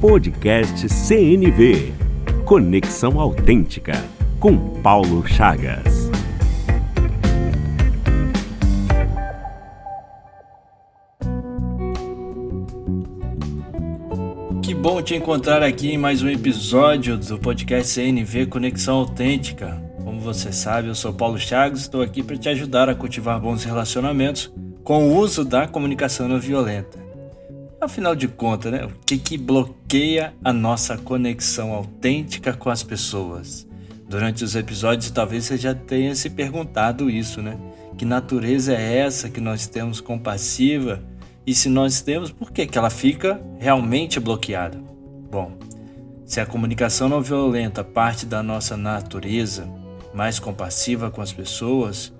Podcast 0.00 0.88
CNV 0.88 1.92
Conexão 2.46 3.20
Autêntica 3.20 3.92
com 4.40 4.80
Paulo 4.80 5.26
Chagas. 5.28 6.10
Que 14.62 14.74
bom 14.74 15.02
te 15.02 15.14
encontrar 15.14 15.62
aqui 15.62 15.90
em 15.90 15.98
mais 15.98 16.22
um 16.22 16.30
episódio 16.30 17.18
do 17.18 17.38
podcast 17.38 17.92
CNV 17.92 18.46
Conexão 18.46 19.00
Autêntica. 19.00 19.82
Como 20.02 20.18
você 20.18 20.50
sabe, 20.50 20.88
eu 20.88 20.94
sou 20.94 21.12
Paulo 21.12 21.38
Chagas, 21.38 21.80
estou 21.80 22.00
aqui 22.00 22.22
para 22.22 22.38
te 22.38 22.48
ajudar 22.48 22.88
a 22.88 22.94
cultivar 22.94 23.38
bons 23.38 23.64
relacionamentos 23.64 24.50
com 24.82 25.10
o 25.10 25.18
uso 25.18 25.44
da 25.44 25.68
comunicação 25.68 26.26
não 26.26 26.40
violenta. 26.40 27.09
Afinal 27.80 28.14
de 28.14 28.28
contas, 28.28 28.70
né, 28.70 28.84
o 28.84 28.90
que, 29.06 29.16
que 29.16 29.38
bloqueia 29.38 30.34
a 30.44 30.52
nossa 30.52 30.98
conexão 30.98 31.72
autêntica 31.72 32.52
com 32.52 32.68
as 32.68 32.82
pessoas? 32.82 33.66
Durante 34.06 34.44
os 34.44 34.54
episódios, 34.54 35.10
talvez 35.10 35.46
você 35.46 35.56
já 35.56 35.74
tenha 35.74 36.14
se 36.14 36.28
perguntado 36.28 37.08
isso, 37.08 37.40
né? 37.40 37.56
Que 37.96 38.04
natureza 38.04 38.74
é 38.74 38.98
essa 38.98 39.30
que 39.30 39.40
nós 39.40 39.66
temos 39.66 39.98
compassiva? 39.98 41.02
E 41.46 41.54
se 41.54 41.70
nós 41.70 42.02
temos, 42.02 42.30
por 42.30 42.52
que, 42.52 42.66
que 42.66 42.76
ela 42.76 42.90
fica 42.90 43.40
realmente 43.58 44.20
bloqueada? 44.20 44.76
Bom, 45.30 45.52
se 46.26 46.38
a 46.38 46.44
comunicação 46.44 47.08
não 47.08 47.22
violenta 47.22 47.82
parte 47.82 48.26
da 48.26 48.42
nossa 48.42 48.76
natureza 48.76 49.66
mais 50.12 50.38
compassiva 50.38 51.10
com 51.10 51.22
as 51.22 51.32
pessoas, 51.32 52.12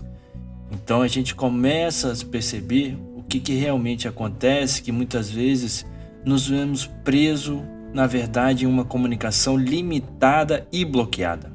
então 0.73 1.03
a 1.03 1.09
gente 1.09 1.35
começa 1.35 2.13
a 2.13 2.27
perceber 2.27 2.97
que, 3.31 3.39
que 3.39 3.55
realmente 3.55 4.09
acontece, 4.09 4.83
que 4.83 4.91
muitas 4.91 5.31
vezes 5.31 5.87
nos 6.25 6.49
vemos 6.49 6.87
presos, 7.05 7.63
na 7.95 8.05
verdade, 8.07 8.65
em 8.65 8.69
uma 8.69 8.85
comunicação 8.85 9.57
limitada 9.57 10.67
e 10.73 10.85
bloqueada. 10.85 11.53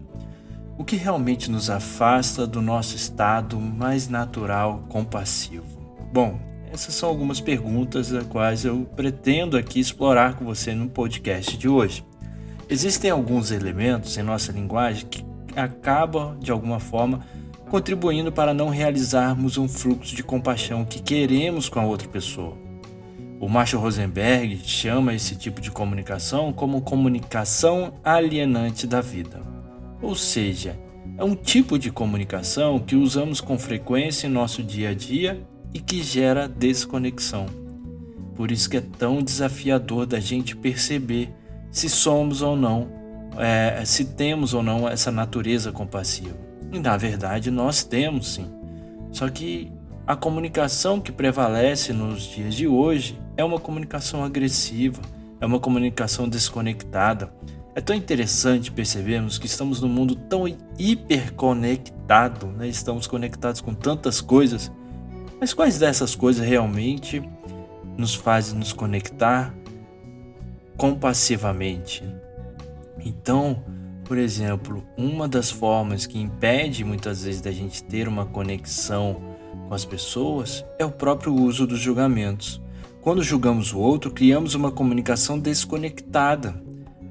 O 0.78 0.86
que 0.86 0.95
realmente 0.95 1.52
nos 1.52 1.70
afasta 1.70 2.48
do 2.48 2.62
nosso 2.62 2.95
estado 2.95 3.59
mais 3.59 4.08
natural, 4.08 4.86
compassivo? 4.88 5.66
Bom, 6.14 6.40
essas 6.72 6.95
são 6.95 7.09
algumas 7.09 7.42
perguntas 7.42 8.14
as 8.14 8.26
quais 8.26 8.64
eu 8.64 8.88
pretendo 8.95 9.58
aqui 9.58 9.80
explorar 9.80 10.36
com 10.36 10.45
você 10.45 10.73
no 10.73 10.88
podcast 10.88 11.58
de 11.58 11.67
hoje. 11.67 12.06
Existem 12.70 13.12
alguns 13.12 13.52
elementos 13.52 14.17
em 14.17 14.23
nossa 14.23 14.52
linguagem 14.52 15.06
que 15.08 15.26
acabam, 15.56 16.38
de 16.39 16.52
alguma 16.52 16.80
forma, 16.80 17.26
contribuindo 17.69 18.31
para 18.31 18.53
não 18.53 18.69
realizarmos 18.69 19.58
um 19.58 19.67
fluxo 19.67 20.16
de 20.16 20.23
compaixão 20.23 20.85
que 20.85 21.02
queremos 21.02 21.67
com 21.67 21.80
a 21.80 21.85
outra 21.85 22.08
pessoa. 22.08 22.58
O 23.39 23.49
Marshall 23.49 23.81
Rosenberg 23.81 24.61
chama 24.63 25.13
esse 25.13 25.35
tipo 25.35 25.59
de 25.59 25.69
comunicação 25.69 26.53
como 26.53 26.81
comunicação 26.81 27.93
alienante 28.03 28.88
da 28.88 29.02
vida. 29.02 29.41
Ou 30.02 30.16
seja, 30.16 30.80
é 31.17 31.23
um 31.23 31.36
tipo 31.36 31.77
de 31.77 31.91
comunicação 31.91 32.80
que 32.80 32.95
usamos 32.95 33.41
com 33.41 33.58
frequência 33.58 34.27
em 34.27 34.31
nosso 34.31 34.63
dia 34.63 34.89
a 34.89 34.93
dia 34.93 35.41
e 35.73 35.80
que 35.80 36.02
gera 36.02 36.47
desconexão. 36.47 37.45
Por 38.36 38.52
isso 38.52 38.69
que 38.69 38.77
é 38.77 38.81
tão 38.81 39.21
desafiador 39.21 40.05
da 40.05 40.19
gente 40.19 40.55
perceber 40.55 41.30
se 41.71 41.89
somos 41.89 42.41
ou 42.41 42.55
não, 42.55 42.88
é, 43.38 43.83
se 43.86 44.05
temos 44.05 44.53
ou 44.53 44.63
não 44.63 44.88
essa 44.88 45.11
natureza 45.11 45.71
compassiva. 45.71 46.45
E 46.76 46.80
na 46.80 46.98
verdade 46.98 47.50
nós 47.50 47.86
temos 47.86 48.34
sim. 48.34 48.48
Só 49.09 49.30
que 49.30 49.72
a 50.06 50.14
comunicação 50.14 51.00
que 51.00 51.09
prevalece 51.09 51.94
nos 51.94 52.23
dias 52.23 52.54
de 52.54 52.67
hoje 52.67 53.17
é 53.38 53.45
uma 53.45 53.58
comunicação 53.58 54.26
agressiva, 54.26 55.02
é 55.40 55.45
uma 55.45 55.58
comunicação 55.58 56.28
desconectada. 56.28 57.34
É 57.73 57.80
tão 57.80 57.95
interessante 57.95 58.73
percebermos 58.73 59.38
que 59.38 59.45
estamos 59.45 59.80
num 59.80 59.88
mundo 59.88 60.17
tão 60.17 60.44
hiperconectado, 60.78 62.48
né? 62.48 62.67
estamos 62.67 63.08
conectados 63.08 63.61
com 63.61 63.73
tantas 63.73 64.20
coisas, 64.20 64.70
mas 65.39 65.54
quais 65.54 65.80
dessas 65.80 66.14
coisas 66.14 66.45
realmente 66.45 67.23
nos 67.98 68.14
fazem 68.14 68.60
nos 68.60 68.73
conectar 68.73 69.55
compassivamente? 70.76 72.04
Então, 73.05 73.64
por 74.05 74.17
exemplo, 74.20 74.83
uma 74.95 75.27
das 75.27 75.49
formas 75.49 76.05
que 76.05 76.20
impede 76.20 76.83
muitas 76.83 77.23
vezes 77.23 77.42
da 77.42 77.52
gente 77.52 77.83
ter 77.83 78.08
uma 78.08 78.26
conexão 78.26 79.20
com 79.67 79.73
as 79.73 79.83
pessoas 79.83 80.64
é 80.77 80.86
o 80.86 80.92
próprio 80.92 81.33
uso 81.33 81.66
dos 81.66 81.80
julgamentos. 81.80 82.61
Quando 83.02 83.23
julgamos 83.23 83.73
o 83.73 83.80
outro, 83.80 84.11
criamos 84.11 84.54
uma 84.54 84.71
comunicação 84.71 85.39
desconectada. 85.39 86.64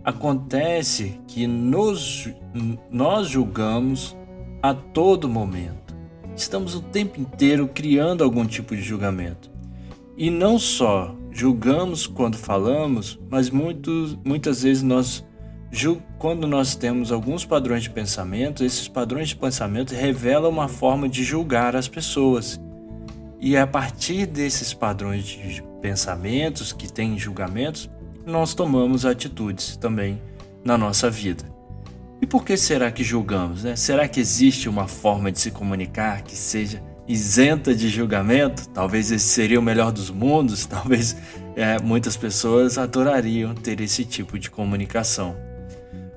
Acontece 0.04 1.20
que 1.26 1.46
nos, 1.46 2.28
nós 2.90 3.28
julgamos 3.28 4.16
a 4.62 4.72
todo 4.72 5.28
momento. 5.28 5.94
Estamos 6.36 6.74
o 6.74 6.80
tempo 6.80 7.20
inteiro 7.20 7.68
criando 7.68 8.22
algum 8.22 8.46
tipo 8.46 8.74
de 8.74 8.82
julgamento. 8.82 9.50
E 10.16 10.30
não 10.30 10.58
só 10.58 11.14
julgamos 11.32 12.06
quando 12.06 12.36
falamos, 12.36 13.18
mas 13.28 13.50
muito, 13.50 14.18
muitas 14.24 14.62
vezes 14.62 14.82
nós 14.82 15.24
quando 16.18 16.46
nós 16.46 16.76
temos 16.76 17.10
alguns 17.10 17.44
padrões 17.44 17.82
de 17.82 17.90
pensamento, 17.90 18.64
esses 18.64 18.86
padrões 18.86 19.30
de 19.30 19.36
pensamento 19.36 19.92
revelam 19.92 20.50
uma 20.50 20.68
forma 20.68 21.08
de 21.08 21.24
julgar 21.24 21.74
as 21.74 21.88
pessoas. 21.88 22.60
E 23.40 23.56
a 23.56 23.66
partir 23.66 24.24
desses 24.24 24.72
padrões 24.72 25.24
de 25.24 25.62
pensamentos 25.82 26.72
que 26.72 26.90
têm 26.90 27.18
julgamentos, 27.18 27.90
nós 28.24 28.54
tomamos 28.54 29.04
atitudes 29.04 29.76
também 29.76 30.20
na 30.64 30.78
nossa 30.78 31.10
vida. 31.10 31.44
E 32.22 32.26
por 32.26 32.44
que 32.44 32.56
será 32.56 32.90
que 32.90 33.02
julgamos? 33.02 33.64
Né? 33.64 33.74
Será 33.74 34.06
que 34.06 34.20
existe 34.20 34.68
uma 34.68 34.86
forma 34.86 35.30
de 35.30 35.40
se 35.40 35.50
comunicar 35.50 36.22
que 36.22 36.36
seja 36.36 36.80
isenta 37.06 37.74
de 37.74 37.88
julgamento? 37.88 38.68
Talvez 38.68 39.10
esse 39.10 39.26
seria 39.26 39.58
o 39.58 39.62
melhor 39.62 39.90
dos 39.92 40.08
mundos, 40.08 40.64
talvez 40.66 41.16
é, 41.56 41.78
muitas 41.82 42.16
pessoas 42.16 42.78
adorariam 42.78 43.54
ter 43.54 43.80
esse 43.80 44.04
tipo 44.04 44.38
de 44.38 44.50
comunicação. 44.50 45.36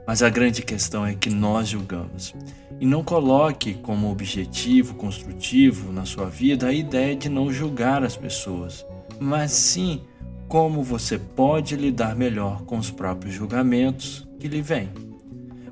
Mas 0.08 0.24
a 0.24 0.30
grande 0.30 0.62
questão 0.62 1.06
é 1.06 1.14
que 1.14 1.30
nós 1.30 1.68
julgamos. 1.68 2.34
E 2.80 2.86
não 2.86 3.04
coloque 3.04 3.74
como 3.74 4.10
objetivo 4.10 4.96
construtivo 4.96 5.92
na 5.92 6.06
sua 6.06 6.30
vida 6.30 6.68
a 6.68 6.74
ideia 6.74 7.14
de 7.14 7.28
não 7.28 7.52
julgar 7.52 8.04
as 8.06 8.16
pessoas, 8.16 8.86
mas 9.20 9.52
sim 9.52 10.02
como 10.48 10.82
você 10.82 11.18
pode 11.18 11.76
lidar 11.76 12.16
melhor 12.16 12.64
com 12.64 12.78
os 12.78 12.90
próprios 12.90 13.36
julgamentos 13.36 14.26
que 14.40 14.48
lhe 14.48 14.62
vêm. 14.62 14.90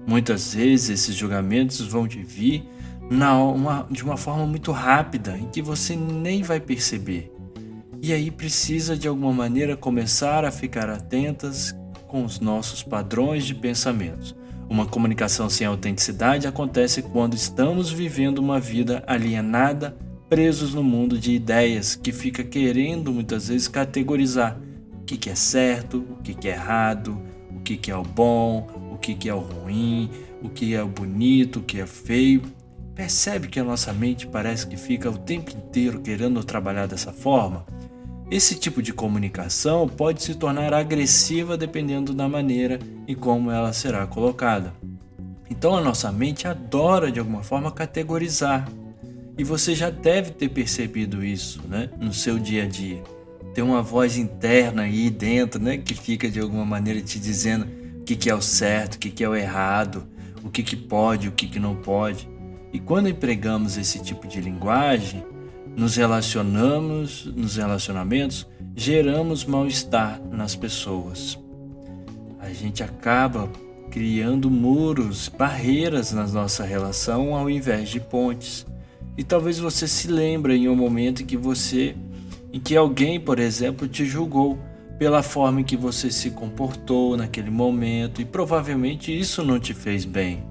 Muitas 0.06 0.53
vezes 0.53 0.90
esses 0.90 1.16
julgamentos 1.16 1.79
vão 1.79 2.07
te 2.07 2.22
vir 2.22 2.67
na 3.09 3.41
uma, 3.41 3.88
de 3.90 4.03
uma 4.03 4.17
forma 4.17 4.46
muito 4.46 4.72
rápida 4.72 5.38
em 5.38 5.46
que 5.46 5.62
você 5.62 5.96
nem 5.96 6.44
vai 6.44 6.59
perceber. 6.59 7.31
E 8.02 8.12
aí 8.12 8.29
precisa 8.29 8.97
de 8.97 9.07
alguma 9.07 9.31
maneira 9.31 9.78
começar 9.78 10.44
a 10.44 10.52
ficar 10.52 10.90
atentas 10.90 11.73
com 12.15 12.23
os 12.23 12.39
nossos 12.39 12.81
padrões 12.81 13.43
de 13.43 13.53
pensamentos. 13.53 14.33
Uma 14.69 14.85
comunicação 14.85 15.49
sem 15.49 15.67
autenticidade 15.67 16.47
acontece 16.47 17.01
quando 17.01 17.33
estamos 17.33 17.91
vivendo 17.91 18.39
uma 18.39 18.57
vida 18.57 19.03
alienada, 19.05 19.97
presos 20.29 20.73
no 20.73 20.81
mundo 20.81 21.19
de 21.19 21.33
ideias 21.33 21.93
que 21.93 22.13
fica 22.13 22.41
querendo 22.41 23.11
muitas 23.11 23.49
vezes 23.49 23.67
categorizar 23.67 24.57
o 24.93 25.03
que, 25.03 25.29
é 25.29 25.35
certo, 25.35 26.05
o 26.09 26.23
que, 26.23 26.47
é 26.47 26.51
errado, 26.51 27.21
o 27.53 27.59
que, 27.59 27.91
é 27.91 27.97
o 27.97 28.03
bom, 28.03 28.65
o 28.93 28.97
que, 28.97 29.27
é 29.27 29.33
o 29.33 29.39
ruim, 29.39 30.09
o 30.41 30.47
que 30.47 30.73
é 30.73 30.81
o 30.81 30.87
bonito, 30.87 31.59
o 31.59 31.63
que 31.63 31.81
é 31.81 31.85
feio. 31.85 32.43
Percebe 32.95 33.49
que 33.49 33.59
a 33.59 33.63
nossa 33.65 33.91
mente 33.91 34.25
parece 34.25 34.65
que 34.65 34.77
fica 34.77 35.09
o 35.09 35.17
tempo 35.17 35.51
inteiro 35.51 35.99
querendo 35.99 36.41
trabalhar 36.45 36.87
dessa 36.87 37.11
forma? 37.11 37.65
Esse 38.29 38.55
tipo 38.55 38.81
de 38.81 38.91
comunicação 38.91 39.87
pode 39.87 40.23
se 40.23 40.33
tornar 40.33 40.73
agressiva 40.73 41.55
dependendo 41.55 42.13
da 42.13 42.27
maneira 42.27 42.79
e 43.07 43.13
como 43.13 43.51
ela 43.51 43.72
será 43.72 44.05
colocada. 44.07 44.73
Então 45.49 45.77
a 45.77 45.81
nossa 45.81 46.11
mente 46.11 46.47
adora 46.47 47.11
de 47.11 47.19
alguma 47.19 47.43
forma 47.43 47.72
categorizar. 47.72 48.67
E 49.37 49.43
você 49.43 49.75
já 49.75 49.89
deve 49.89 50.31
ter 50.31 50.49
percebido 50.49 51.23
isso 51.23 51.61
né, 51.67 51.89
no 51.99 52.13
seu 52.13 52.39
dia 52.39 52.63
a 52.63 52.67
dia. 52.67 53.03
Tem 53.53 53.63
uma 53.63 53.81
voz 53.81 54.17
interna 54.17 54.83
aí 54.83 55.09
dentro 55.09 55.61
né, 55.61 55.78
que 55.78 55.93
fica 55.93 56.29
de 56.29 56.39
alguma 56.39 56.66
maneira 56.66 57.01
te 57.01 57.19
dizendo 57.19 57.67
o 57.99 58.03
que, 58.03 58.29
é 58.29 58.35
o 58.35 58.41
certo, 58.41 58.95
o 58.95 58.97
que, 58.97 59.23
é 59.23 59.29
o 59.29 59.35
errado, 59.35 60.07
o 60.43 60.49
que, 60.49 60.75
pode, 60.75 61.28
o 61.28 61.31
que 61.31 61.59
não 61.59 61.75
pode. 61.75 62.28
E 62.73 62.79
quando 62.79 63.07
empregamos 63.07 63.78
esse 63.78 63.99
tipo 63.99 64.28
de 64.28 64.41
linguagem, 64.41 65.23
nos 65.75 65.95
relacionamos, 65.95 67.25
nos 67.35 67.57
relacionamentos, 67.57 68.47
geramos 68.75 69.45
mal-estar 69.45 70.22
nas 70.31 70.55
pessoas. 70.55 71.37
A 72.39 72.49
gente 72.53 72.83
acaba 72.83 73.49
criando 73.91 74.49
muros, 74.49 75.29
barreiras 75.29 76.11
na 76.11 76.27
nossa 76.27 76.63
relação 76.63 77.35
ao 77.35 77.49
invés 77.49 77.89
de 77.89 77.99
pontes. 77.99 78.66
E 79.17 79.23
talvez 79.23 79.59
você 79.59 79.87
se 79.87 80.07
lembre 80.07 80.55
em 80.55 80.67
um 80.67 80.75
momento 80.75 81.23
em 81.23 81.25
que 81.25 81.37
você, 81.37 81.95
em 82.51 82.59
que 82.59 82.75
alguém, 82.75 83.19
por 83.19 83.39
exemplo, 83.39 83.87
te 83.87 84.05
julgou, 84.05 84.59
pela 84.97 85.21
forma 85.21 85.61
em 85.61 85.63
que 85.63 85.75
você 85.75 86.09
se 86.09 86.31
comportou 86.31 87.17
naquele 87.17 87.49
momento 87.49 88.21
e 88.21 88.25
provavelmente 88.25 89.17
isso 89.17 89.43
não 89.43 89.59
te 89.59 89.73
fez 89.73 90.05
bem. 90.05 90.43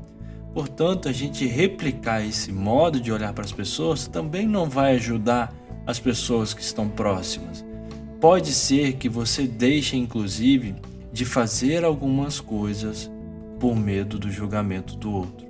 Portanto, 0.55 1.09
a 1.09 1.13
gente 1.13 1.45
replicar 1.47 2.25
esse 2.25 2.53
modo 2.53 3.01
de 3.01 3.11
olhar 3.11 3.33
para 3.33 3.45
as 3.45 3.51
pessoas 3.51 4.07
também 4.07 4.47
não 4.47 4.71
vai 4.71 4.95
ajudar 4.95 5.53
as 5.85 5.99
pessoas 5.99 6.55
que 6.55 6.63
estão 6.63 6.89
próximas. 6.89 7.65
Pode 8.21 8.53
ser 8.53 8.93
que 8.93 9.09
você 9.09 9.49
deixe, 9.49 9.97
inclusive, 9.97 10.77
de 11.13 11.25
fazer 11.25 11.85
algumas 11.85 12.41
coisas 12.41 13.11
por 13.59 13.75
medo 13.75 14.17
do 14.17 14.31
julgamento 14.31 14.97
do 14.97 15.11
outro. 15.13 15.47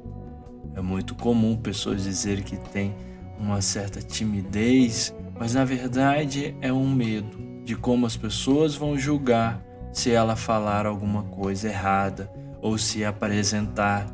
É 0.74 0.80
muito 0.80 1.14
comum 1.14 1.54
pessoas 1.54 2.02
dizerem 2.02 2.42
que 2.42 2.56
têm 2.56 2.94
uma 3.38 3.60
certa 3.60 4.00
timidez, 4.00 5.14
mas 5.38 5.54
na 5.54 5.64
verdade 5.66 6.56
é 6.62 6.72
um 6.72 6.88
medo 6.88 7.62
de 7.62 7.76
como 7.76 8.06
as 8.06 8.16
pessoas 8.16 8.74
vão 8.74 8.98
julgar 8.98 9.62
se 9.92 10.10
ela 10.10 10.34
falar 10.34 10.86
alguma 10.86 11.22
coisa 11.24 11.68
errada 11.68 12.30
ou 12.60 12.78
se 12.78 13.04
apresentar 13.04 14.06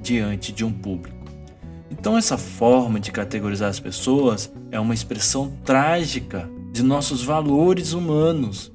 diante 0.00 0.52
de 0.52 0.64
um 0.64 0.72
público. 0.72 1.16
Então, 1.90 2.16
essa 2.16 2.38
forma 2.38 3.00
de 3.00 3.10
categorizar 3.10 3.68
as 3.68 3.80
pessoas 3.80 4.52
é 4.70 4.78
uma 4.78 4.94
expressão 4.94 5.50
trágica 5.64 6.48
de 6.72 6.82
nossos 6.82 7.22
valores 7.22 7.92
humanos. 7.92 8.72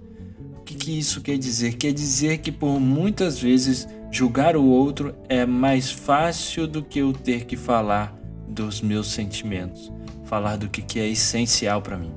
O 0.58 0.64
que, 0.64 0.76
que 0.76 0.98
isso 0.98 1.22
quer 1.22 1.38
dizer? 1.38 1.76
Quer 1.76 1.94
dizer 1.94 2.40
que 2.40 2.52
por 2.52 2.80
muitas 2.80 3.40
vezes 3.40 3.88
julgar 4.12 4.56
o 4.56 4.66
outro 4.66 5.16
é 5.30 5.46
mais 5.46 5.92
fácil 5.92 6.68
do 6.68 6.84
que 6.84 7.00
eu 7.00 7.14
ter 7.14 7.46
que 7.46 7.56
falar 7.56 8.18
dos 8.48 8.82
meus 8.82 9.12
sentimentos, 9.12 9.92
falar 10.26 10.58
do 10.58 10.70
que, 10.70 10.82
que 10.82 11.00
é 11.00 11.08
essencial 11.08 11.82
para 11.82 11.98
mim. 11.98 12.12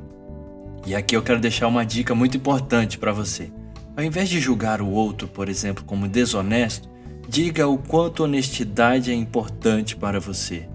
E 0.86 0.94
aqui 0.94 1.16
eu 1.16 1.22
quero 1.22 1.40
deixar 1.40 1.66
uma 1.66 1.84
dica 1.84 2.14
muito 2.14 2.36
importante 2.36 2.98
para 2.98 3.12
você. 3.12 3.50
Ao 3.96 4.04
invés 4.04 4.28
de 4.28 4.40
julgar 4.40 4.82
o 4.82 4.88
outro, 4.88 5.26
por 5.26 5.48
exemplo, 5.48 5.84
como 5.84 6.06
desonesto, 6.06 6.88
diga 7.28 7.66
o 7.66 7.76
quanto 7.76 8.24
honestidade 8.24 9.10
é 9.10 9.14
importante 9.14 9.96
para 9.96 10.20
você. 10.20 10.68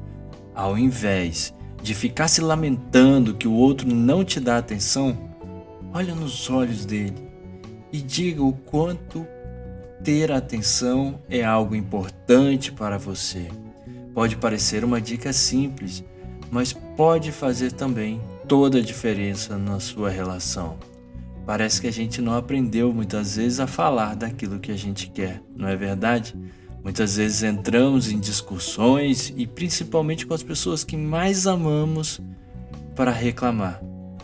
Ao 0.53 0.77
invés 0.77 1.53
de 1.81 1.95
ficar 1.95 2.27
se 2.27 2.41
lamentando 2.41 3.33
que 3.33 3.47
o 3.47 3.53
outro 3.53 3.87
não 3.87 4.23
te 4.23 4.39
dá 4.39 4.57
atenção, 4.57 5.17
olha 5.93 6.13
nos 6.13 6.49
olhos 6.49 6.85
dele 6.85 7.15
e 7.91 8.01
diga 8.01 8.43
o 8.43 8.53
quanto 8.53 9.25
ter 10.03 10.31
atenção 10.31 11.19
é 11.29 11.43
algo 11.43 11.75
importante 11.75 12.71
para 12.71 12.97
você. 12.97 13.47
Pode 14.13 14.35
parecer 14.35 14.83
uma 14.83 14.99
dica 14.99 15.31
simples, 15.31 16.03
mas 16.49 16.73
pode 16.73 17.31
fazer 17.31 17.71
também 17.71 18.21
toda 18.47 18.79
a 18.79 18.81
diferença 18.81 19.57
na 19.57 19.79
sua 19.79 20.09
relação. 20.09 20.77
Parece 21.45 21.81
que 21.81 21.87
a 21.87 21.91
gente 21.91 22.21
não 22.21 22.35
aprendeu 22.35 22.93
muitas 22.93 23.35
vezes 23.35 23.59
a 23.59 23.67
falar 23.67 24.15
daquilo 24.15 24.59
que 24.59 24.71
a 24.71 24.77
gente 24.77 25.09
quer, 25.09 25.41
não 25.55 25.67
é 25.67 25.75
verdade? 25.75 26.35
Muitas 26.83 27.15
vezes 27.17 27.43
entramos 27.43 28.11
em 28.11 28.19
discussões 28.19 29.33
e 29.35 29.45
principalmente 29.45 30.25
com 30.25 30.33
as 30.33 30.41
pessoas 30.41 30.83
que 30.83 30.97
mais 30.97 31.45
amamos 31.45 32.19
para 32.95 33.11
reclamar, 33.11 33.81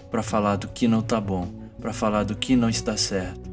para 0.10 0.24
falar 0.24 0.56
do 0.56 0.68
que 0.68 0.88
não 0.88 1.00
está 1.00 1.22
bom, 1.22 1.48
para 1.80 1.94
falar 1.94 2.24
do 2.24 2.36
que 2.36 2.56
não 2.56 2.70
está 2.70 2.98
certo. 2.98 3.48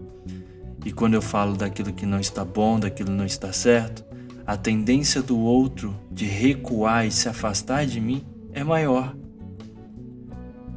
E 0.85 0.93
quando 0.93 1.15
eu 1.15 1.23
falo 1.23 1.57
daquilo 1.57 1.93
que 1.93 2.07
não 2.07 2.21
está 2.21 2.45
bom, 2.45 2.79
daquilo 2.79 3.11
que 3.11 3.17
não 3.17 3.27
está 3.27 3.53
certo, 3.53 4.05
a 4.47 4.57
tendência 4.57 5.23
do 5.23 5.39
outro 5.39 5.95
de 6.11 6.27
recuar 6.27 7.07
e 7.07 7.11
se 7.11 7.29
afastar 7.29 7.87
de 7.87 8.01
mim 8.01 8.25
é 8.53 8.63
maior. 8.63 9.15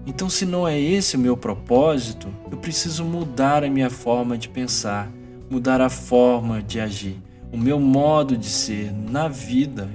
Então, 0.07 0.29
se 0.29 0.45
não 0.45 0.65
é 0.65 0.79
esse 0.79 1.17
o 1.17 1.19
meu 1.19 1.35
propósito, 1.35 2.29
eu 2.49 2.57
preciso 2.57 3.03
mudar 3.03 3.65
a 3.65 3.69
minha 3.69 3.89
forma 3.89 4.37
de 4.37 4.47
pensar, 4.47 5.11
mudar 5.49 5.81
a 5.81 5.89
forma 5.89 6.63
de 6.63 6.79
agir. 6.79 7.21
O 7.51 7.57
meu 7.57 7.77
modo 7.77 8.37
de 8.37 8.47
ser 8.47 8.93
na 8.93 9.27
vida 9.27 9.89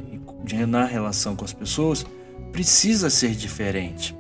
e 0.47 0.67
na 0.67 0.85
relação 0.85 1.35
com 1.35 1.47
as 1.47 1.55
pessoas 1.55 2.05
precisa 2.53 3.09
ser 3.09 3.31
diferente. 3.31 4.15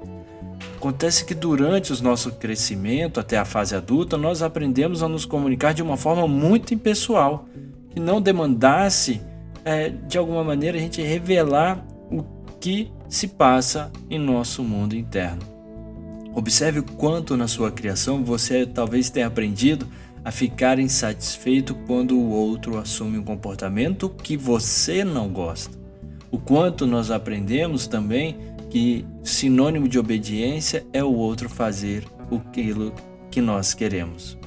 Acontece 0.78 1.26
que 1.26 1.34
durante 1.34 1.92
o 1.92 2.02
nosso 2.02 2.32
crescimento 2.32 3.20
até 3.20 3.36
a 3.36 3.44
fase 3.44 3.76
adulta, 3.76 4.16
nós 4.16 4.40
aprendemos 4.40 5.02
a 5.02 5.08
nos 5.08 5.26
comunicar 5.26 5.74
de 5.74 5.82
uma 5.82 5.98
forma 5.98 6.26
muito 6.26 6.72
impessoal, 6.72 7.46
que 7.90 8.00
não 8.00 8.20
demandasse, 8.20 9.20
é, 9.62 9.90
de 9.90 10.16
alguma 10.16 10.42
maneira, 10.42 10.78
a 10.78 10.80
gente 10.80 11.02
revelar 11.02 11.84
o 12.10 12.24
que 12.58 12.90
se 13.10 13.28
passa 13.28 13.92
em 14.08 14.18
nosso 14.18 14.64
mundo 14.64 14.96
interno. 14.96 15.51
Observe 16.34 16.78
o 16.80 16.82
quanto 16.82 17.36
na 17.36 17.46
sua 17.46 17.70
criação 17.70 18.24
você 18.24 18.66
talvez 18.66 19.10
tenha 19.10 19.26
aprendido 19.26 19.86
a 20.24 20.30
ficar 20.30 20.78
insatisfeito 20.78 21.74
quando 21.86 22.16
o 22.16 22.30
outro 22.30 22.78
assume 22.78 23.18
um 23.18 23.24
comportamento 23.24 24.08
que 24.08 24.36
você 24.36 25.04
não 25.04 25.28
gosta. 25.28 25.76
O 26.30 26.38
quanto 26.38 26.86
nós 26.86 27.10
aprendemos 27.10 27.86
também 27.86 28.36
que 28.70 29.04
sinônimo 29.22 29.86
de 29.86 29.98
obediência 29.98 30.86
é 30.92 31.04
o 31.04 31.12
outro 31.12 31.48
fazer 31.48 32.04
aquilo 32.30 32.94
que 33.30 33.40
nós 33.40 33.74
queremos. 33.74 34.38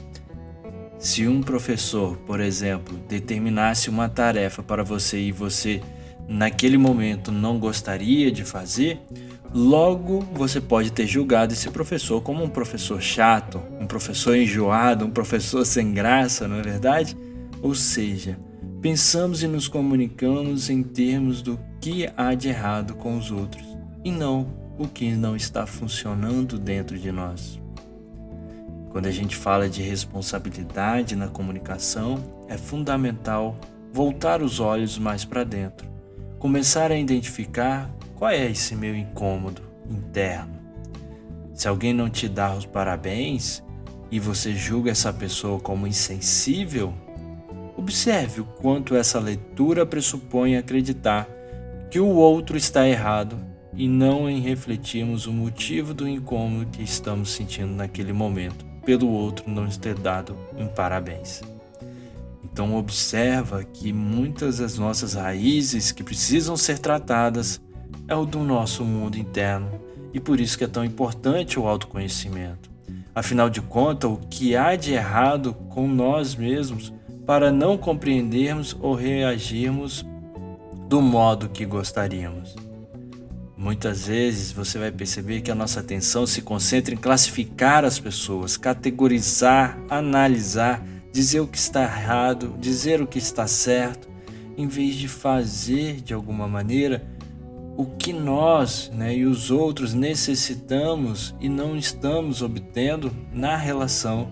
Se 0.98 1.28
um 1.28 1.44
professor, 1.44 2.18
por 2.18 2.40
exemplo, 2.40 2.98
determinasse 3.08 3.90
uma 3.90 4.10
tarefa 4.10 4.64
para 4.64 4.84
você 4.84 5.20
e 5.20 5.32
você 5.32 5.82
naquele 6.28 6.78
momento 6.78 7.32
não 7.32 7.60
gostaria 7.60 8.32
de 8.32 8.44
fazer, 8.44 9.00
Logo, 9.58 10.20
você 10.34 10.60
pode 10.60 10.92
ter 10.92 11.08
julgado 11.08 11.54
esse 11.54 11.70
professor 11.70 12.22
como 12.22 12.44
um 12.44 12.50
professor 12.50 13.02
chato, 13.02 13.62
um 13.80 13.88
professor 13.88 14.36
enjoado, 14.36 15.06
um 15.06 15.10
professor 15.10 15.66
sem 15.66 15.94
graça, 15.94 16.46
não 16.46 16.58
é 16.58 16.62
verdade? 16.62 17.16
Ou 17.62 17.74
seja, 17.74 18.38
pensamos 18.82 19.44
e 19.44 19.48
nos 19.48 19.70
comunicamos 19.70 20.70
em 20.70 20.84
termos 20.84 21.42
do 21.42 21.58
que 21.80 22.10
há 22.18 22.34
de 22.34 22.50
errado 22.50 22.96
com 22.96 23.18
os 23.18 23.32
outros 23.32 23.66
e 24.04 24.12
não 24.12 24.46
o 24.78 24.90
que 24.90 25.10
não 25.12 25.38
está 25.38 25.66
funcionando 25.66 26.60
dentro 26.60 27.00
de 27.00 27.10
nós. 27.10 27.58
Quando 28.90 29.06
a 29.06 29.12
gente 29.12 29.38
fala 29.38 29.70
de 29.70 29.82
responsabilidade 29.82 31.16
na 31.16 31.30
comunicação, 31.30 32.22
é 32.50 32.58
fundamental 32.58 33.58
voltar 33.90 34.42
os 34.42 34.60
olhos 34.60 35.00
mais 35.00 35.24
para 35.24 35.46
dentro, 35.46 35.88
começar 36.46 36.92
a 36.92 36.96
identificar 36.96 37.90
qual 38.14 38.30
é 38.30 38.46
esse 38.52 38.76
meu 38.76 38.96
incômodo 38.96 39.64
interno? 39.90 40.54
Se 41.56 41.68
alguém 41.68 41.92
não 41.92 42.08
te 42.08 42.30
dá 42.30 42.54
os 42.54 42.68
parabéns 42.68 43.64
e 44.12 44.20
você 44.20 44.54
julga 44.54 44.92
essa 44.92 45.12
pessoa 45.12 45.60
como 45.60 45.88
insensível, 45.88 46.94
observe 47.76 48.42
o 48.42 48.46
quanto 48.46 48.96
essa 48.96 49.20
leitura 49.20 49.88
pressupõe 49.88 50.56
acreditar 50.56 51.28
que 51.90 52.00
o 52.00 52.10
outro 52.10 52.56
está 52.56 52.88
errado 52.88 53.40
e 53.74 53.88
não 53.88 54.30
em 54.30 54.40
refletirmos 54.40 55.26
o 55.26 55.34
motivo 55.34 55.96
do 55.96 56.08
incômodo 56.08 56.68
que 56.68 56.84
estamos 56.84 57.32
sentindo 57.32 57.74
naquele 57.74 58.14
momento 58.14 58.64
pelo 58.86 59.10
outro 59.10 59.50
não 59.50 59.68
ter 59.68 59.96
dado 59.96 60.38
um 60.56 60.68
parabéns. 60.68 61.42
Então 62.56 62.74
observa 62.78 63.66
que 63.66 63.92
muitas 63.92 64.60
das 64.60 64.78
nossas 64.78 65.14
raízes 65.14 65.92
que 65.92 66.02
precisam 66.02 66.56
ser 66.56 66.80
tratadas 66.80 67.60
é 68.08 68.16
o 68.16 68.26
do 68.26 68.40
nosso 68.46 68.86
mundo 68.86 69.18
interno 69.18 69.70
e 70.14 70.22
por 70.22 70.40
isso 70.40 70.58
que 70.58 70.64
é 70.64 70.68
tão 70.68 70.86
importante 70.86 71.60
o 71.60 71.68
autoconhecimento. 71.68 72.72
Afinal 73.14 73.50
de 73.50 73.60
contas, 73.62 74.10
o 74.10 74.16
que 74.30 74.56
há 74.56 74.78
de 74.78 74.94
errado 74.94 75.54
com 75.68 75.86
nós 75.86 76.34
mesmos 76.34 76.94
para 77.26 77.52
não 77.52 77.78
compreendermos 77.78 78.74
ou 78.80 78.96
reagirmos 78.96 80.06
do 80.88 81.02
modo 81.02 81.50
que 81.50 81.66
gostaríamos? 81.66 82.56
Muitas 83.58 84.08
vezes 84.08 84.54
você 84.54 84.80
vai 84.80 84.94
perceber 84.94 85.42
que 85.42 85.52
a 85.52 85.56
nossa 85.56 85.82
atenção 85.82 86.26
se 86.26 86.42
concentra 86.42 86.94
em 86.94 86.98
classificar 86.98 87.84
as 87.84 88.00
pessoas, 88.00 88.56
categorizar, 88.56 89.78
analisar, 89.90 90.82
dizer 91.16 91.40
o 91.40 91.48
que 91.48 91.58
está 91.58 91.84
errado, 91.84 92.58
dizer 92.60 93.02
o 93.02 93.08
que 93.08 93.18
está 93.18 93.48
certo, 93.48 94.06
em 94.58 94.68
vez 94.68 94.96
de 94.96 95.08
fazer 95.08 96.02
de 96.02 96.14
alguma 96.14 96.46
maneira 96.46 97.08
o 97.78 97.86
que 97.86 98.12
nós 98.12 98.92
né, 98.94 99.16
e 99.16 99.26
os 99.26 99.50
outros 99.50 99.94
necessitamos 99.94 101.34
e 101.40 101.48
não 101.48 101.78
estamos 101.78 102.42
obtendo 102.42 103.16
na 103.32 103.56
relação. 103.56 104.30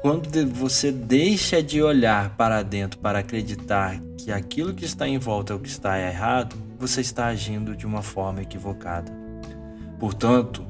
Quando 0.00 0.28
você 0.52 0.92
deixa 0.92 1.60
de 1.60 1.82
olhar 1.82 2.36
para 2.36 2.62
dentro 2.62 3.00
para 3.00 3.18
acreditar 3.18 4.00
que 4.16 4.30
aquilo 4.30 4.74
que 4.74 4.84
está 4.84 5.08
em 5.08 5.18
volta 5.18 5.52
é 5.52 5.56
o 5.56 5.60
que 5.60 5.68
está 5.68 5.98
errado, 5.98 6.54
você 6.78 7.00
está 7.00 7.26
agindo 7.26 7.76
de 7.76 7.86
uma 7.86 8.02
forma 8.02 8.40
equivocada. 8.40 9.12
Portanto, 9.98 10.64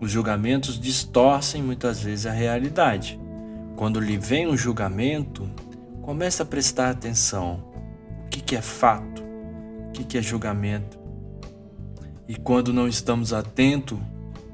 os 0.00 0.10
julgamentos 0.10 0.80
distorcem 0.80 1.62
muitas 1.62 2.00
vezes 2.00 2.24
a 2.24 2.32
realidade. 2.32 3.22
Quando 3.76 3.98
lhe 3.98 4.16
vem 4.16 4.46
um 4.46 4.56
julgamento, 4.56 5.50
comece 6.00 6.40
a 6.40 6.44
prestar 6.44 6.90
atenção. 6.90 7.64
O 8.24 8.28
que 8.28 8.54
é 8.54 8.62
fato? 8.62 9.22
O 9.88 9.92
que 9.92 10.16
é 10.16 10.22
julgamento? 10.22 10.98
E 12.28 12.36
quando 12.36 12.72
não 12.72 12.86
estamos 12.86 13.32
atentos, 13.32 13.98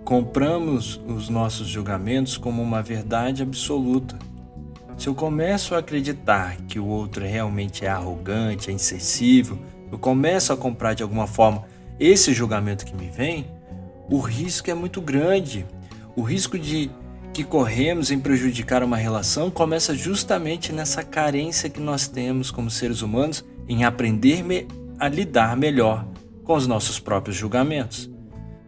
compramos 0.04 1.00
os 1.06 1.28
nossos 1.28 1.68
julgamentos 1.68 2.36
como 2.36 2.62
uma 2.62 2.82
verdade 2.82 3.42
absoluta 3.42 4.18
Se 4.96 5.06
eu 5.06 5.14
começo 5.14 5.74
a 5.74 5.78
acreditar 5.78 6.56
que 6.66 6.78
o 6.78 6.86
outro 6.86 7.24
realmente 7.24 7.84
é 7.84 7.88
arrogante, 7.88 8.70
é 8.70 8.72
insensível, 8.72 9.58
eu 9.92 9.98
começo 9.98 10.52
a 10.52 10.56
comprar 10.56 10.94
de 10.94 11.02
alguma 11.02 11.26
forma 11.26 11.64
esse 11.98 12.32
julgamento 12.32 12.84
que 12.84 12.94
me 12.96 13.08
vem, 13.08 13.46
o 14.10 14.18
risco 14.18 14.70
é 14.70 14.74
muito 14.74 15.00
grande. 15.00 15.64
O 16.16 16.22
risco 16.22 16.58
de 16.58 16.90
que 17.40 17.44
corremos 17.44 18.10
em 18.10 18.20
prejudicar 18.20 18.82
uma 18.82 18.98
relação 18.98 19.50
começa 19.50 19.94
justamente 19.94 20.74
nessa 20.74 21.02
carência 21.02 21.70
que 21.70 21.80
nós 21.80 22.06
temos 22.06 22.50
como 22.50 22.70
seres 22.70 23.00
humanos 23.00 23.42
em 23.66 23.82
aprender 23.82 24.44
a 24.98 25.08
lidar 25.08 25.56
melhor 25.56 26.06
com 26.44 26.54
os 26.54 26.66
nossos 26.66 27.00
próprios 27.00 27.38
julgamentos. 27.38 28.10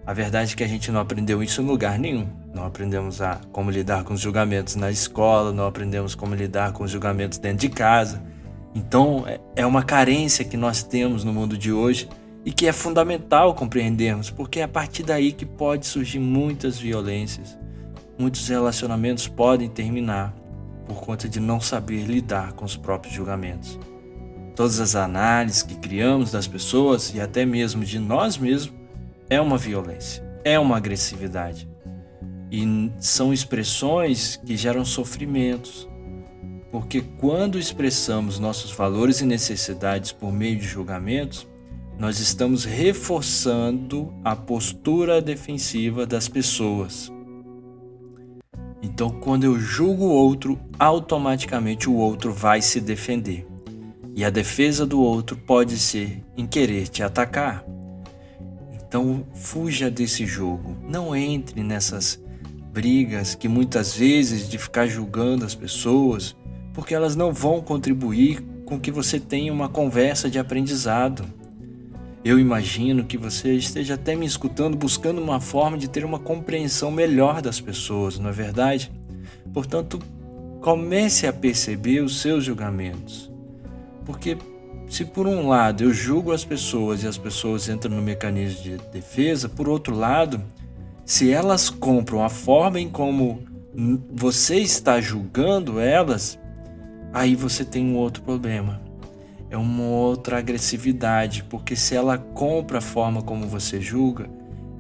A 0.06 0.14
verdade 0.14 0.54
é 0.54 0.56
que 0.56 0.64
a 0.64 0.66
gente 0.66 0.90
não 0.90 1.00
aprendeu 1.00 1.42
isso 1.42 1.60
em 1.60 1.66
lugar 1.66 1.98
nenhum. 1.98 2.26
Não 2.54 2.64
aprendemos 2.64 3.20
a 3.20 3.42
como 3.52 3.70
lidar 3.70 4.04
com 4.04 4.14
os 4.14 4.20
julgamentos 4.20 4.74
na 4.74 4.90
escola, 4.90 5.52
não 5.52 5.66
aprendemos 5.66 6.14
como 6.14 6.34
lidar 6.34 6.72
com 6.72 6.82
os 6.82 6.90
julgamentos 6.90 7.36
dentro 7.36 7.58
de 7.58 7.68
casa. 7.68 8.22
Então, 8.74 9.24
é, 9.26 9.38
é 9.54 9.66
uma 9.66 9.82
carência 9.82 10.46
que 10.46 10.56
nós 10.56 10.82
temos 10.82 11.24
no 11.24 11.32
mundo 11.34 11.58
de 11.58 11.70
hoje 11.70 12.08
e 12.42 12.50
que 12.50 12.66
é 12.66 12.72
fundamental 12.72 13.54
compreendermos, 13.54 14.30
porque 14.30 14.60
é 14.60 14.62
a 14.62 14.68
partir 14.68 15.02
daí 15.02 15.30
que 15.30 15.44
pode 15.44 15.84
surgir 15.84 16.20
muitas 16.20 16.78
violências. 16.78 17.60
Muitos 18.22 18.46
relacionamentos 18.46 19.26
podem 19.26 19.68
terminar 19.68 20.32
por 20.86 21.00
conta 21.00 21.28
de 21.28 21.40
não 21.40 21.60
saber 21.60 22.04
lidar 22.04 22.52
com 22.52 22.64
os 22.64 22.76
próprios 22.76 23.12
julgamentos. 23.12 23.76
Todas 24.54 24.78
as 24.78 24.94
análises 24.94 25.64
que 25.64 25.74
criamos 25.74 26.30
das 26.30 26.46
pessoas 26.46 27.12
e 27.12 27.20
até 27.20 27.44
mesmo 27.44 27.84
de 27.84 27.98
nós 27.98 28.38
mesmos 28.38 28.72
é 29.28 29.40
uma 29.40 29.58
violência, 29.58 30.22
é 30.44 30.56
uma 30.56 30.76
agressividade. 30.76 31.68
E 32.48 32.92
são 33.00 33.32
expressões 33.32 34.36
que 34.36 34.56
geram 34.56 34.84
sofrimentos. 34.84 35.88
Porque 36.70 37.00
quando 37.18 37.58
expressamos 37.58 38.38
nossos 38.38 38.70
valores 38.70 39.20
e 39.20 39.26
necessidades 39.26 40.12
por 40.12 40.32
meio 40.32 40.56
de 40.56 40.64
julgamentos, 40.64 41.44
nós 41.98 42.20
estamos 42.20 42.64
reforçando 42.64 44.14
a 44.24 44.36
postura 44.36 45.20
defensiva 45.20 46.06
das 46.06 46.28
pessoas. 46.28 47.10
Então, 48.82 49.10
quando 49.10 49.44
eu 49.44 49.58
julgo 49.58 50.06
o 50.06 50.10
outro, 50.10 50.58
automaticamente 50.76 51.88
o 51.88 51.94
outro 51.94 52.32
vai 52.32 52.60
se 52.60 52.80
defender. 52.80 53.46
E 54.14 54.24
a 54.24 54.30
defesa 54.30 54.84
do 54.84 55.00
outro 55.00 55.36
pode 55.36 55.78
ser 55.78 56.22
em 56.36 56.46
querer 56.46 56.88
te 56.88 57.02
atacar. 57.02 57.64
Então, 58.72 59.24
fuja 59.34 59.90
desse 59.90 60.26
jogo. 60.26 60.76
Não 60.86 61.14
entre 61.14 61.62
nessas 61.62 62.20
brigas 62.72 63.34
que 63.34 63.48
muitas 63.48 63.94
vezes 63.94 64.48
de 64.48 64.58
ficar 64.58 64.86
julgando 64.86 65.44
as 65.44 65.54
pessoas, 65.54 66.34
porque 66.74 66.94
elas 66.94 67.14
não 67.14 67.32
vão 67.32 67.60
contribuir 67.60 68.42
com 68.64 68.80
que 68.80 68.90
você 68.90 69.20
tenha 69.20 69.52
uma 69.52 69.68
conversa 69.68 70.28
de 70.28 70.38
aprendizado. 70.38 71.24
Eu 72.24 72.38
imagino 72.38 73.04
que 73.04 73.18
você 73.18 73.54
esteja 73.54 73.94
até 73.94 74.14
me 74.14 74.24
escutando 74.24 74.76
buscando 74.76 75.20
uma 75.20 75.40
forma 75.40 75.76
de 75.76 75.88
ter 75.88 76.04
uma 76.04 76.20
compreensão 76.20 76.88
melhor 76.88 77.42
das 77.42 77.60
pessoas, 77.60 78.16
não 78.16 78.30
é 78.30 78.32
verdade? 78.32 78.92
Portanto, 79.52 79.98
comece 80.60 81.26
a 81.26 81.32
perceber 81.32 82.00
os 82.00 82.20
seus 82.20 82.44
julgamentos. 82.44 83.28
Porque 84.04 84.38
se 84.88 85.04
por 85.04 85.26
um 85.26 85.48
lado 85.48 85.82
eu 85.82 85.92
julgo 85.92 86.30
as 86.30 86.44
pessoas 86.44 87.02
e 87.02 87.08
as 87.08 87.18
pessoas 87.18 87.68
entram 87.68 87.96
no 87.96 88.02
mecanismo 88.02 88.62
de 88.62 88.76
defesa, 88.92 89.48
por 89.48 89.68
outro 89.68 89.96
lado, 89.96 90.40
se 91.04 91.32
elas 91.32 91.70
compram 91.70 92.24
a 92.24 92.28
forma 92.28 92.78
em 92.78 92.88
como 92.88 93.42
você 94.12 94.58
está 94.58 95.00
julgando 95.00 95.80
elas, 95.80 96.38
aí 97.12 97.34
você 97.34 97.64
tem 97.64 97.84
um 97.84 97.96
outro 97.96 98.22
problema 98.22 98.91
é 99.52 99.56
uma 99.58 99.82
outra 99.82 100.38
agressividade, 100.38 101.44
porque 101.44 101.76
se 101.76 101.94
ela 101.94 102.16
compra 102.16 102.78
a 102.78 102.80
forma 102.80 103.20
como 103.20 103.46
você 103.46 103.78
julga, 103.82 104.26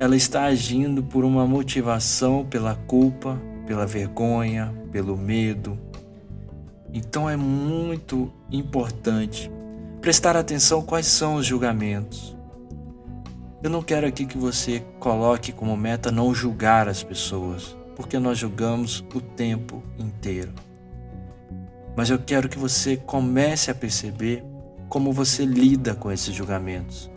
ela 0.00 0.16
está 0.16 0.44
agindo 0.44 1.02
por 1.02 1.26
uma 1.26 1.46
motivação 1.46 2.42
pela 2.46 2.74
culpa, 2.74 3.38
pela 3.66 3.84
vergonha, 3.84 4.72
pelo 4.90 5.14
medo. 5.14 5.78
Então 6.90 7.28
é 7.28 7.36
muito 7.36 8.32
importante 8.50 9.52
prestar 10.00 10.38
atenção 10.38 10.80
quais 10.80 11.04
são 11.04 11.34
os 11.34 11.44
julgamentos. 11.44 12.34
Eu 13.62 13.68
não 13.68 13.82
quero 13.82 14.06
aqui 14.06 14.24
que 14.24 14.38
você 14.38 14.82
coloque 14.98 15.52
como 15.52 15.76
meta 15.76 16.10
não 16.10 16.34
julgar 16.34 16.88
as 16.88 17.02
pessoas, 17.02 17.76
porque 17.94 18.18
nós 18.18 18.38
julgamos 18.38 19.04
o 19.14 19.20
tempo 19.20 19.82
inteiro. 19.98 20.54
Mas 21.94 22.08
eu 22.08 22.18
quero 22.18 22.48
que 22.48 22.58
você 22.58 22.96
comece 22.96 23.70
a 23.70 23.74
perceber 23.74 24.42
como 24.92 25.10
você 25.10 25.46
lida 25.46 25.94
com 25.94 26.12
esses 26.12 26.34
julgamentos. 26.34 27.10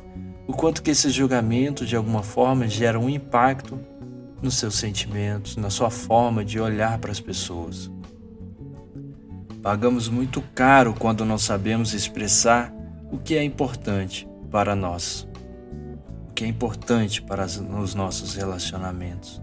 O 0.48 0.53
quanto 0.53 0.82
que 0.82 0.91
esses 0.91 1.13
julgamentos, 1.13 1.89
de 1.89 1.98
alguma 1.98 2.24
forma, 2.24 2.70
geram 2.70 3.01
um 3.01 3.10
impacto 3.10 3.77
nos 4.41 4.55
seus 4.55 4.75
sentimentos, 4.75 5.58
na 5.58 5.70
sua 5.70 5.89
forma 5.89 6.46
de 6.46 6.58
olhar 6.58 6.98
para 7.00 7.12
as 7.12 7.20
pessoas. 7.20 7.91
Pagamos 9.62 10.08
muito 10.08 10.41
caro 10.53 10.96
quando 10.98 11.25
não 11.25 11.38
sabemos 11.38 11.94
expressar 11.94 12.74
o 13.12 13.17
que 13.17 13.36
é 13.36 13.44
importante 13.44 14.25
para 14.50 14.74
nós, 14.74 15.27
o 16.29 16.34
que 16.34 16.46
é 16.46 16.48
importante 16.48 17.22
para 17.22 17.44
os 17.44 17.94
nossos 17.94 18.36
relacionamentos. 18.36 19.41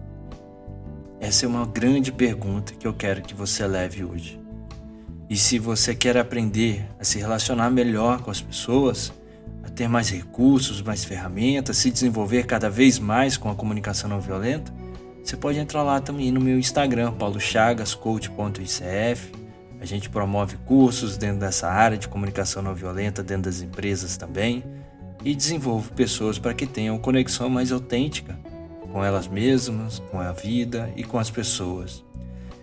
Essa 1.21 1.45
é 1.45 1.49
uma 1.51 1.67
grande 1.67 2.11
pergunta 2.11 2.73
que 2.73 2.87
eu 2.87 2.95
quero 2.95 3.21
que 3.21 3.35
você 3.35 3.67
leve 3.67 4.03
hoje. 4.03 4.42
E 5.33 5.37
se 5.39 5.59
você 5.59 5.95
quer 5.95 6.19
aprender 6.19 6.87
a 7.01 7.05
se 7.05 7.19
relacionar 7.19 7.71
melhor 7.71 8.21
com 8.21 8.31
as 8.31 8.43
pessoas, 8.43 9.11
a 9.63 9.71
ter 9.71 9.89
mais 9.89 10.11
recursos, 10.11 10.83
mais 10.83 11.07
ferramentas, 11.07 11.79
se 11.79 11.91
desenvolver 11.91 12.45
cada 12.45 12.69
vez 12.69 12.99
mais 12.99 13.39
com 13.39 13.51
a 13.51 13.55
comunicação 13.55 14.11
não 14.11 14.21
violenta, 14.21 14.71
você 15.25 15.35
pode 15.35 15.59
entrar 15.59 15.83
lá 15.85 16.03
também 16.03 16.31
no 16.31 16.39
meu 16.39 16.59
Instagram, 16.59 17.13
paulochagascoach.icf. 17.13 19.33
A 19.81 19.87
gente 19.87 20.11
promove 20.11 20.59
cursos 20.67 21.17
dentro 21.17 21.41
dessa 21.41 21.67
área 21.67 21.97
de 21.97 22.09
comunicação 22.09 22.63
não 22.63 22.75
violenta, 22.75 23.23
dentro 23.23 23.45
das 23.45 23.63
empresas 23.63 24.19
também, 24.19 24.63
e 25.25 25.35
desenvolve 25.35 25.93
pessoas 25.93 26.39
para 26.39 26.53
que 26.53 26.67
tenham 26.67 26.99
conexão 26.99 27.49
mais 27.49 27.73
autêntica 27.73 28.39
com 28.93 29.03
elas 29.03 29.29
mesmas, 29.29 29.99
com 30.11 30.21
a 30.21 30.31
vida 30.31 30.93
e 30.95 31.03
com 31.03 31.19
as 31.19 31.31
pessoas. 31.31 32.05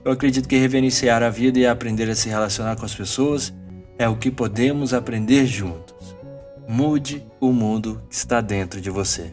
Eu 0.10 0.14
acredito 0.14 0.50
que 0.50 0.58
reverenciar 0.58 1.22
a 1.22 1.30
vida 1.30 1.60
e 1.60 1.68
aprender 1.68 2.10
a 2.10 2.16
se 2.16 2.30
relacionar 2.30 2.76
com 2.76 2.84
as 2.84 2.96
pessoas 2.96 3.54
é 3.96 4.10
o 4.10 4.16
que 4.16 4.32
podemos 4.32 4.92
aprender 4.92 5.46
juntos. 5.46 6.16
Mude 6.68 7.24
o 7.40 7.54
mundo 7.54 8.02
que 8.10 8.16
está 8.16 8.42
dentro 8.42 8.82
de 8.82 8.90
você. 8.90 9.32